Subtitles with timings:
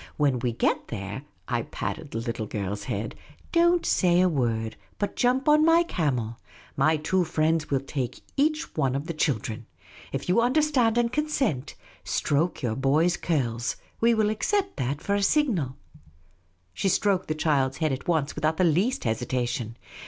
[0.17, 3.13] When we get there," I patted the little girl's head,"
[3.51, 6.39] don't say a word, The Unobtrusive Oasis 201 but jump on my camel.
[6.75, 8.23] My two friends will each
[8.65, 9.67] take one of the children.
[10.11, 13.75] If you understand and consent, stroke your boy's curls.
[13.99, 15.75] We will accept that for a signal."
[16.73, 19.77] She stroked the child's head at once without the least hesitation.